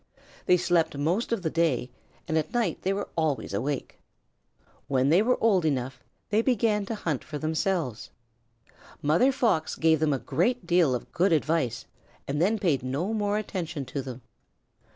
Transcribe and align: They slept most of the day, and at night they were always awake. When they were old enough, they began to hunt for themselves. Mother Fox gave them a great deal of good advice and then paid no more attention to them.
They 0.47 0.57
slept 0.57 0.97
most 0.97 1.31
of 1.31 1.43
the 1.43 1.51
day, 1.51 1.91
and 2.27 2.35
at 2.35 2.55
night 2.55 2.81
they 2.81 2.91
were 2.91 3.09
always 3.15 3.53
awake. 3.53 3.99
When 4.87 5.09
they 5.09 5.21
were 5.21 5.37
old 5.39 5.63
enough, 5.63 6.03
they 6.31 6.41
began 6.41 6.87
to 6.87 6.95
hunt 6.95 7.23
for 7.23 7.37
themselves. 7.37 8.09
Mother 9.03 9.31
Fox 9.31 9.75
gave 9.75 9.99
them 9.99 10.11
a 10.13 10.17
great 10.17 10.65
deal 10.65 10.95
of 10.95 11.11
good 11.11 11.31
advice 11.31 11.85
and 12.27 12.41
then 12.41 12.57
paid 12.57 12.81
no 12.81 13.13
more 13.13 13.37
attention 13.37 13.85
to 13.85 14.01
them. 14.01 14.23